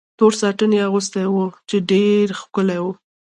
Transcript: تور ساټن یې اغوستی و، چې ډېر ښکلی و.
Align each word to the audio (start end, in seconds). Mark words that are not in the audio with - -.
تور 0.17 0.33
ساټن 0.41 0.71
یې 0.77 0.81
اغوستی 0.87 1.23
و، 1.27 1.35
چې 1.69 1.77
ډېر 1.91 2.25
ښکلی 2.39 2.79
و. 2.83 2.85